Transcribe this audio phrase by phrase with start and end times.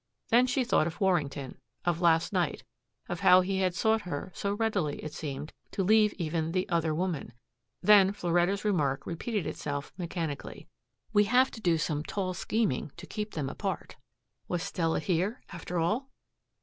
[0.29, 2.63] Then she thought of Warrington, of last night,
[3.07, 6.91] of how he had sought her, so ready, it seemed, to leave even the "other
[6.95, 7.33] woman."
[7.83, 10.67] Then Floretta's remark repeated itself mechanically.
[11.13, 13.95] "We have to do some tall scheming to keep them apart."
[14.47, 16.09] Was Stella here, after all?